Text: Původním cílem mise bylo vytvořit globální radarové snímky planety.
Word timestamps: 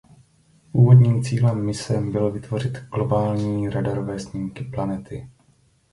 Původním 0.71 1.23
cílem 1.23 1.65
mise 1.65 2.01
bylo 2.01 2.31
vytvořit 2.31 2.77
globální 2.81 3.69
radarové 3.69 4.19
snímky 4.19 4.63
planety. 4.63 5.29